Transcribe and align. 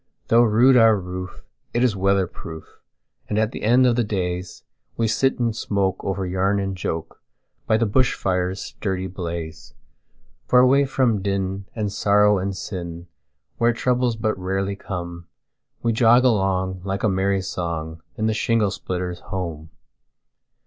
Though 0.29 0.41
rude 0.41 0.77
our 0.77 0.97
roof, 0.97 1.43
it 1.75 1.83
is 1.83 1.95
weather 1.95 2.25
proof, 2.25 2.79
And 3.29 3.37
at 3.37 3.51
the 3.51 3.61
end 3.61 3.85
of 3.85 3.95
the 3.95 4.03
daysWe 4.03 5.05
sit 5.07 5.37
and 5.37 5.55
smoke 5.55 6.03
over 6.03 6.25
yarn 6.25 6.59
and 6.59 6.75
joke, 6.75 7.21
By 7.67 7.77
the 7.77 7.85
bush 7.85 8.15
fire's 8.15 8.59
sturdy 8.59 9.05
blaze. 9.05 9.75
For 10.47 10.57
away 10.57 10.85
from 10.85 11.21
din, 11.21 11.65
and 11.75 11.91
sorrow 11.93 12.39
and 12.39 12.57
sin, 12.57 13.09
Where 13.59 13.73
troubles 13.73 14.15
but 14.15 14.35
rarely 14.39 14.75
come, 14.75 15.27
We 15.83 15.93
jog 15.93 16.23
along, 16.23 16.81
like 16.83 17.03
a 17.03 17.07
merry 17.07 17.43
song, 17.43 18.01
In 18.17 18.25
the 18.25 18.33
shingle 18.33 18.71
splitter's 18.71 19.19
home. 19.19 19.69